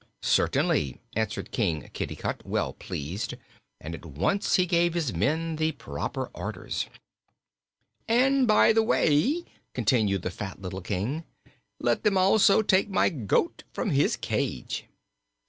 [0.23, 3.35] "Certainly," answered King Kitticut, well pleased,
[3.79, 6.87] and at once he gave his men the proper orders.
[8.07, 9.45] "And, by the way,"
[9.75, 11.23] continued the fat little King,
[11.79, 14.85] "let them also take my goat from his cage."